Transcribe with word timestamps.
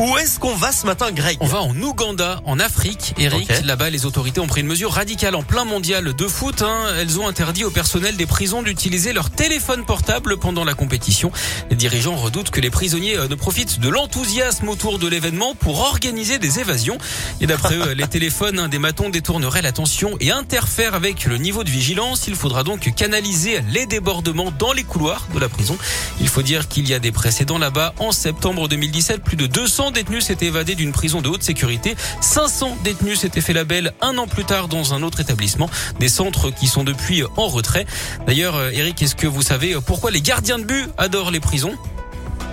Où 0.00 0.16
est-ce 0.16 0.38
qu'on 0.38 0.54
va 0.54 0.72
ce 0.72 0.86
matin, 0.86 1.12
Greg 1.12 1.36
On 1.40 1.46
va 1.46 1.60
en 1.60 1.76
Ouganda, 1.78 2.40
en 2.46 2.58
Afrique. 2.58 3.12
Eric, 3.18 3.50
là-bas, 3.66 3.90
les 3.90 4.06
autorités 4.06 4.40
ont 4.40 4.46
pris 4.46 4.62
une 4.62 4.66
mesure 4.66 4.92
radicale 4.92 5.34
en 5.34 5.42
plein 5.42 5.66
mondial 5.66 6.14
de 6.14 6.26
foot. 6.26 6.62
hein. 6.62 6.86
Elles 6.98 7.20
ont 7.20 7.28
interdit 7.28 7.64
au 7.64 7.70
personnel 7.70 8.16
des 8.16 8.24
prisons 8.24 8.62
d'utiliser 8.62 9.12
leur 9.12 9.28
téléphone 9.28 9.84
portable 9.84 10.38
pendant 10.38 10.64
la 10.64 10.72
compétition. 10.72 11.30
Les 11.68 11.76
dirigeants 11.76 12.16
redoutent 12.16 12.48
que 12.48 12.62
les 12.62 12.70
prisonniers 12.70 13.18
euh, 13.18 13.28
ne 13.28 13.34
profitent 13.34 13.78
de 13.78 13.90
l'enthousiasme 13.90 14.70
autour 14.70 14.98
de 14.98 15.06
l'événement 15.06 15.54
pour 15.54 15.80
organiser 15.80 16.38
des 16.38 16.60
évasions. 16.60 16.96
Et 17.42 17.46
d'après 17.46 17.74
eux, 17.74 17.92
les 17.92 18.08
téléphones 18.08 18.58
hein, 18.58 18.68
des 18.68 18.78
matons 18.78 19.10
détourneraient 19.10 19.60
l'attention 19.60 20.16
et 20.18 20.30
interfèrent 20.30 20.94
avec 20.94 21.26
le 21.26 21.36
niveau 21.36 21.62
de 21.62 21.68
vigilance. 21.70 22.26
Il 22.26 22.36
faudra 22.36 22.64
donc 22.64 22.90
canaliser 22.94 23.60
les 23.70 23.84
débordements 23.84 24.50
dans 24.58 24.72
les 24.72 24.84
couloirs 24.84 25.26
de 25.34 25.38
la 25.38 25.50
prison. 25.50 25.76
Il 26.22 26.28
faut 26.28 26.40
dire 26.40 26.68
qu'il 26.68 26.88
y 26.88 26.94
a 26.94 26.98
des 26.98 27.12
précédents 27.12 27.58
là-bas. 27.58 27.92
En 27.98 28.12
septembre 28.12 28.66
2017, 28.66 29.22
plus 29.22 29.36
de 29.36 29.44
200 29.46 29.89
détenus 29.90 30.24
s'étaient 30.26 30.46
évadés 30.46 30.74
d'une 30.74 30.92
prison 30.92 31.20
de 31.22 31.28
haute 31.28 31.42
sécurité. 31.42 31.96
500 32.20 32.78
détenus 32.84 33.20
s'étaient 33.20 33.40
fait 33.40 33.52
la 33.52 33.64
belle 33.64 33.92
un 34.00 34.16
an 34.18 34.26
plus 34.26 34.44
tard 34.44 34.68
dans 34.68 34.94
un 34.94 35.02
autre 35.02 35.20
établissement. 35.20 35.68
Des 35.98 36.08
centres 36.08 36.50
qui 36.50 36.66
sont 36.66 36.84
depuis 36.84 37.22
en 37.36 37.48
retrait. 37.48 37.86
D'ailleurs, 38.26 38.56
euh, 38.56 38.70
Eric, 38.72 39.02
est-ce 39.02 39.14
que 39.14 39.26
vous 39.26 39.42
savez 39.42 39.76
pourquoi 39.84 40.10
les 40.10 40.20
gardiens 40.20 40.58
de 40.58 40.64
but 40.64 40.88
adorent 40.98 41.30
les 41.30 41.40
prisons? 41.40 41.74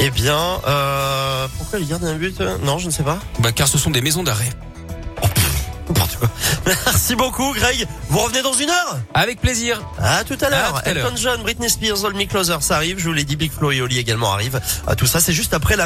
Eh 0.00 0.10
bien, 0.10 0.38
euh, 0.66 1.46
pourquoi 1.56 1.78
les 1.78 1.86
gardiens 1.86 2.12
de 2.12 2.18
but 2.18 2.40
euh, 2.40 2.56
Non, 2.62 2.78
je 2.78 2.86
ne 2.86 2.90
sais 2.90 3.04
pas. 3.04 3.18
bah, 3.38 3.52
Car 3.52 3.68
ce 3.68 3.78
sont 3.78 3.90
des 3.90 4.00
maisons 4.00 4.22
d'arrêt. 4.22 4.50
Quoi. 5.94 6.08
Merci 6.66 7.14
beaucoup, 7.14 7.52
Greg. 7.52 7.86
Vous 8.08 8.18
revenez 8.18 8.40
dans 8.40 8.54
une 8.54 8.70
heure? 8.70 8.98
Avec 9.12 9.40
plaisir. 9.40 9.82
À 9.98 10.24
tout 10.24 10.38
à 10.40 10.48
l'heure. 10.48 10.80
Elton 10.86 11.12
John, 11.14 11.42
Britney 11.42 11.68
Spears, 11.68 12.04
All 12.06 12.14
Me 12.14 12.24
Closer, 12.24 12.56
ça 12.60 12.76
arrive. 12.76 12.98
Je 12.98 13.04
vous 13.04 13.12
l'ai 13.12 13.24
dit, 13.24 13.36
Big 13.36 13.52
Flo 13.52 13.70
et 13.70 13.82
Oli 13.82 13.98
également 13.98 14.32
arrivent. 14.32 14.60
Tout 14.96 15.06
ça, 15.06 15.20
c'est 15.20 15.34
juste 15.34 15.52
après 15.52 15.76
la 15.76 15.82